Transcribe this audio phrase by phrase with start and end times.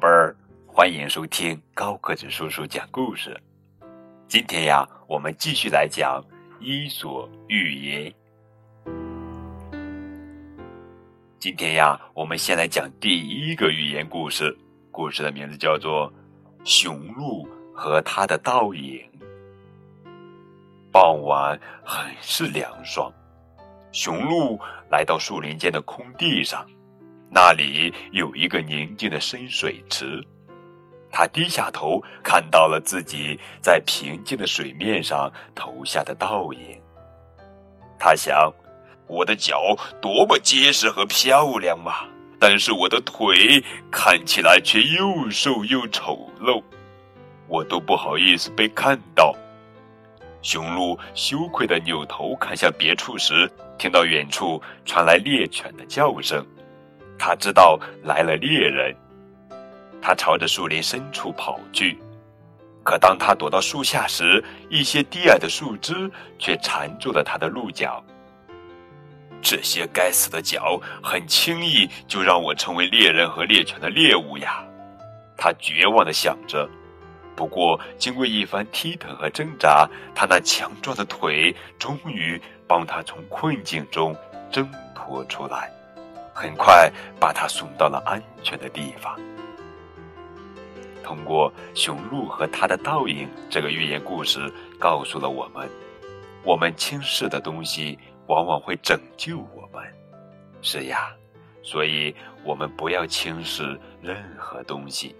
[0.00, 0.34] 宝贝儿，
[0.66, 3.38] 欢迎收听高个子叔叔讲故事。
[4.28, 6.24] 今天呀，我们继续来讲
[6.58, 8.10] 《伊索寓言》。
[11.38, 14.56] 今天呀，我们先来讲第一个寓言故事，
[14.90, 16.10] 故事的名字叫做
[16.64, 19.06] 《雄鹿和它的倒影》。
[20.90, 23.12] 傍晚很是凉爽，
[23.92, 24.58] 雄鹿
[24.90, 26.66] 来到树林间的空地上。
[27.32, 30.20] 那里有一个宁静的深水池，
[31.12, 36.80] 他低下头看到了自己在平静的水面上投下的倒影。
[37.98, 38.52] 他想：
[39.06, 42.08] 我的脚多么结实和漂亮啊！
[42.40, 46.62] 但是我的腿看起来却又瘦又丑陋，
[47.46, 49.36] 我都不好意思被看到。
[50.42, 56.44] 雄鹿羞愧地扭头看向别处时，听到远处传来猎犬的叫声。
[57.22, 58.96] 他知道来了猎人，
[60.00, 61.98] 他朝着树林深处跑去。
[62.82, 68.02] 可当他躲到树下时，一些低矮的树枝却缠住了他的鹿角。
[69.42, 74.64] 这些该死的脚，很轻易就让我成为猎人和猎犬的猎物呀！
[75.36, 76.66] 他绝望地想着。
[77.36, 84.16] 不过，经过一番踢腾和挣扎，他那强壮的腿终于帮他从困境中
[84.50, 85.70] 挣脱出来。
[86.40, 89.14] 很快把他送到了安全的地方。
[91.04, 95.68] 通过雄鹿和它的倒影这个寓言故事，告诉了我们：
[96.42, 99.84] 我们轻视的东西，往往会拯救我们。
[100.62, 101.14] 是呀，
[101.62, 105.14] 所以我们不要轻视任何东西。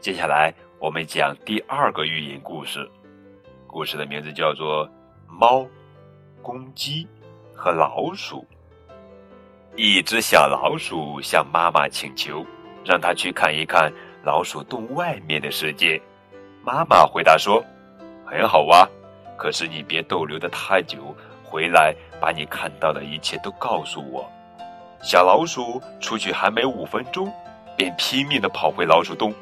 [0.00, 2.90] 接下来我们讲第二个寓言故事，
[3.66, 4.88] 故事的名字叫做
[5.28, 5.66] 《猫、
[6.40, 7.06] 公鸡
[7.54, 8.46] 和老鼠》。
[9.76, 12.46] 一只小老鼠向妈妈请求，
[12.84, 13.92] 让它去看一看
[14.22, 16.00] 老鼠洞外面的世界。
[16.62, 17.60] 妈妈回答说
[18.24, 18.88] ：“很好啊，
[19.36, 24.24] 可是你别逗留的太久，回来把你看到的一切都告诉我。”
[25.02, 27.30] 小老鼠出去还没五分钟，
[27.76, 29.34] 便拼命的跑回老鼠洞。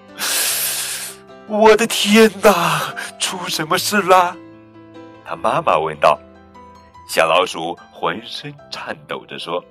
[1.47, 4.35] 我的天哪，出什么事啦？
[5.27, 6.19] 他妈妈问道。
[7.07, 9.63] 小老鼠浑身颤抖着说。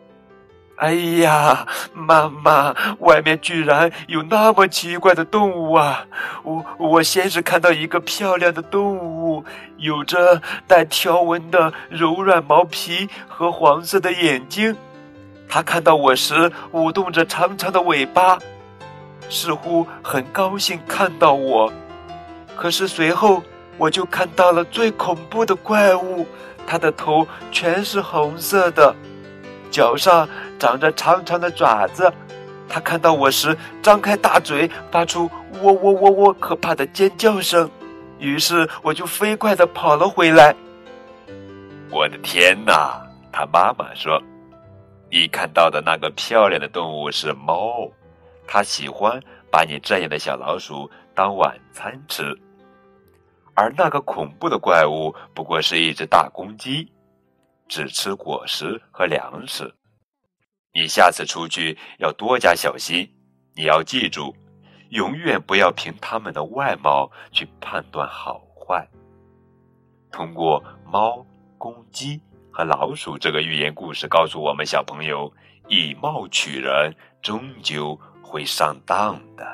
[0.77, 6.07] 哎呀，妈妈，外面居然有那么奇怪的动物啊！
[6.41, 9.45] 我我先是看到一个漂亮的动物，
[9.77, 14.75] 有着带条纹的柔软毛皮和黄色的眼睛。
[15.47, 18.39] 它看到我时舞动着长长的尾巴，
[19.29, 21.71] 似乎很高兴看到我。
[22.55, 23.43] 可是随后
[23.77, 26.25] 我就看到了最恐怖的怪物，
[26.65, 28.95] 它的头全是红色的。
[29.69, 30.27] 脚上
[30.61, 32.13] 长着长长的爪子，
[32.69, 35.23] 它看到我时张开大嘴，发出
[35.59, 37.67] “喔喔喔喔”可怕的尖叫声。
[38.19, 40.55] 于是我就飞快地跑了回来。
[41.89, 43.01] 我的天哪！
[43.33, 44.21] 他妈妈说
[45.09, 47.89] ：“你看到的那个漂亮的动物是猫，
[48.45, 49.19] 它喜欢
[49.49, 52.37] 把你这样的小老鼠当晚餐吃，
[53.55, 56.87] 而那个恐怖的怪物不过是一只大公鸡。”
[57.67, 59.73] 只吃果实和粮食，
[60.73, 63.09] 你下次出去要多加小心。
[63.53, 64.33] 你要记住，
[64.89, 68.87] 永远不要凭他们的外貌去判断好坏。
[70.09, 71.25] 通过猫、
[71.57, 75.33] 公鸡和老鼠这个寓言故事，告诉我们小朋友，
[75.67, 79.45] 以貌取人终究会上当的。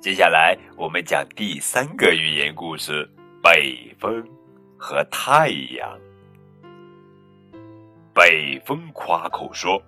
[0.00, 3.08] 接下来我们讲第三个寓言故事：
[3.40, 4.28] 北风
[4.78, 5.98] 和太阳。
[8.14, 9.82] 北风夸口说：“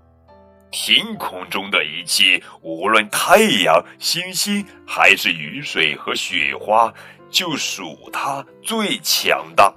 [0.71, 6.93] 天空中的一切，无论太阳、星星，还是雨水和雪花，
[7.31, 9.73] 就属它最强大。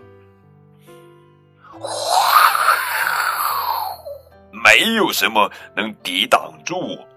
[4.52, 7.08] 没有什么能抵挡住我。”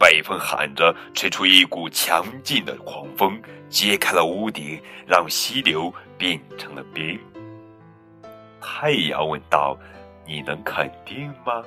[0.00, 3.38] 北风喊着，吹出一股强劲的狂风，
[3.68, 7.18] 揭开了屋顶，让溪流变成了冰。
[8.60, 9.76] 太阳问道
[10.26, 11.62] ：“你能肯定吗？”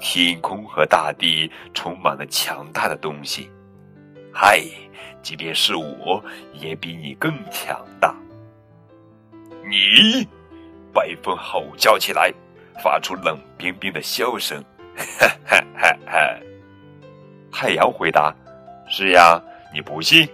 [0.00, 3.50] 天空和大地充满了强大的东西。
[4.32, 4.60] 嗨，
[5.22, 6.22] 即便是我，
[6.52, 8.14] 也比你更强大。
[9.68, 10.26] 你，
[10.94, 12.32] 北风吼叫起来，
[12.82, 14.62] 发出冷冰冰的笑声，
[14.96, 16.40] 哈哈哈哈。
[17.50, 18.32] 太阳回答
[18.88, 19.42] ：“是呀，
[19.74, 20.28] 你不信，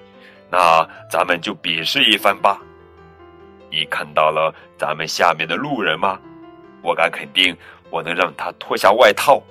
[0.56, 2.60] 那咱们就比试一番吧。
[3.72, 6.16] 你看到了咱们下面的路人吗？
[6.80, 7.56] 我敢肯定，
[7.90, 9.42] 我能让他脱下外套。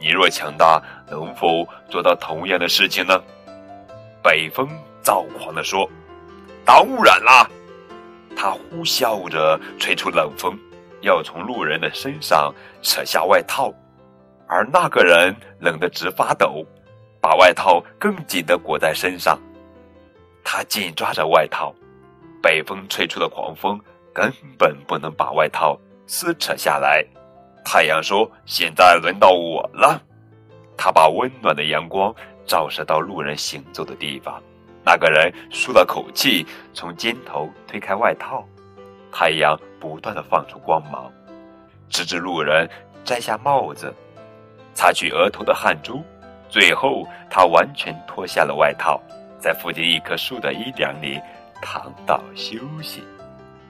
[0.00, 3.22] 你若强大，能否做到同样的事情呢？”
[4.24, 4.68] 北风
[5.02, 5.88] 躁狂地说
[6.66, 7.48] ：“当然啦！”
[8.36, 10.58] 他呼啸着吹出冷风，
[11.02, 12.52] 要从路人的身上
[12.82, 13.72] 扯下外套，
[14.48, 16.66] 而那个人冷得直发抖，
[17.20, 19.38] 把外套更紧地裹在身上。
[20.44, 21.74] 他紧抓着外套，
[22.42, 23.78] 北风吹出的狂风
[24.12, 27.04] 根本不能把外套撕扯下来。
[27.64, 30.00] 太阳说：“现在轮到我了。”
[30.76, 32.14] 他把温暖的阳光
[32.46, 34.42] 照射到路人行走的地方。
[34.82, 38.42] 那个人舒了口气，从肩头推开外套。
[39.12, 41.12] 太阳不断的放出光芒，
[41.90, 42.68] 直至路人
[43.04, 43.92] 摘下帽子，
[44.72, 46.02] 擦去额头的汗珠。
[46.48, 49.00] 最后，他完全脱下了外套，
[49.40, 51.18] 在附近一棵树的阴凉里
[51.60, 53.02] 躺倒休息。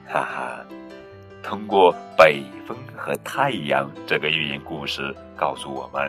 [0.07, 0.65] 哈哈。
[1.43, 6.07] 通过北风和太阳这个寓言故事告诉我们：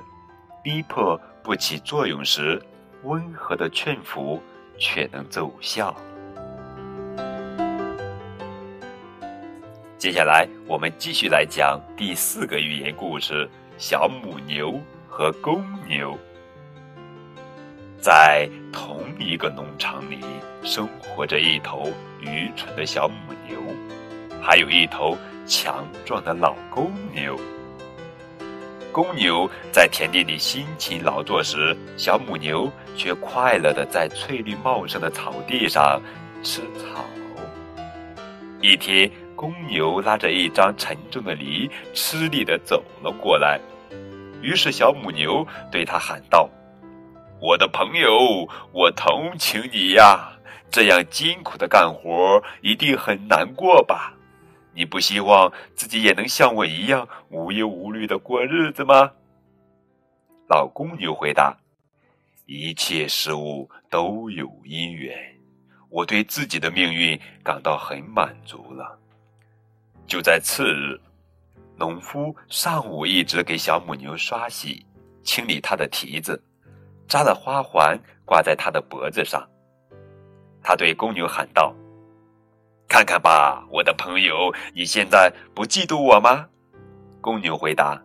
[0.63, 2.63] 逼迫不起作用时，
[3.05, 4.43] 温和的劝服
[4.79, 5.97] 却能奏效。
[9.97, 13.49] 接下来，我们继续来讲第四个寓言故事：
[13.79, 16.15] 小母牛和公牛。
[18.03, 20.19] 在同一个农场里，
[20.65, 21.89] 生活着一头
[22.21, 23.57] 愚蠢的小母牛。
[24.43, 25.17] 还有一头
[25.47, 27.39] 强壮的老公牛。
[28.91, 36.03] 公牛在田地里辛勤劳作时，小母牛却快乐的在翠绿茂盛的草地上
[36.43, 37.05] 吃草。
[38.61, 43.61] 一天，公牛拉着一张沉重的犁，吃力的走了过来。
[44.43, 46.51] 于是，小母牛对他喊道
[47.43, 50.31] ：“我的朋友，我同情你呀！
[50.71, 54.15] 这样辛苦的干活，一定很难过吧？”
[54.73, 59.11] 你不希望自己也能像我一样无忧无虑的过日子吗？
[60.49, 61.59] 老公牛回答
[62.47, 65.13] ：“一切事物都有因缘，
[65.91, 68.97] 我对自己的命运感到很满足了。”
[70.07, 71.01] 就在次日，
[71.77, 74.87] 农夫上午一直给小母牛刷洗、
[75.25, 76.41] 清理它的蹄子，
[77.09, 79.47] 扎了花环挂在他的脖子上。
[80.63, 81.75] 他对公牛喊道。
[82.89, 86.47] 看看吧，我的朋友，你现在不嫉妒我吗？
[87.23, 87.99] 公牛回答：“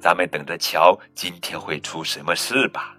[0.00, 2.96] 咱们等着瞧，今天会出什么事吧。”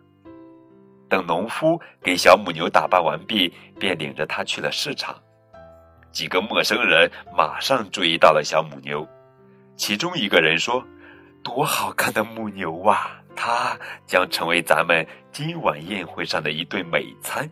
[1.09, 5.15] 等农夫给小母牛打扮完毕，便领着它去了市场。
[6.11, 9.07] 几个陌生人马上注意到了小母牛，
[9.75, 10.83] 其中一个人说
[11.43, 13.21] ：“多好看的母牛啊！
[13.37, 17.49] 它将成为咱们今晚宴会上的一顿美餐。”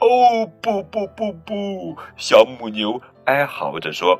[0.00, 1.96] 哦不不不不！
[2.16, 4.18] 小母牛哀嚎着说：“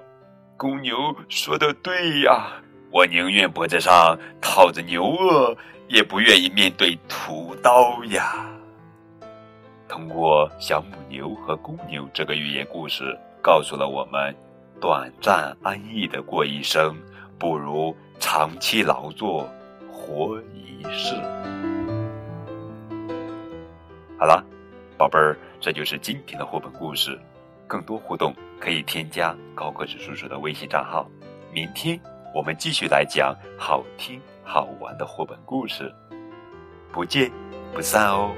[0.56, 0.96] 公牛
[1.29, 2.46] 说的对呀，
[2.91, 5.56] 我宁愿脖子上套着牛轭，
[5.88, 8.47] 也不愿意面对屠刀呀。”
[9.87, 14.35] 通过小母牛和公牛这个寓言故事，告诉了我们：
[14.81, 16.97] 短暂安逸的过一生，
[17.38, 19.47] 不如长期劳作
[20.05, 21.15] 活一世。
[24.19, 24.45] 好了。
[24.97, 27.19] 宝贝儿，这就是今天的绘本故事。
[27.67, 31.11] 更多互动可以添加高个子叔叔的微信账号。
[31.52, 32.00] 明天
[32.33, 35.93] 我们继续来讲好听好玩的绘本故事，
[36.93, 37.28] 不见
[37.75, 38.31] 不散哦。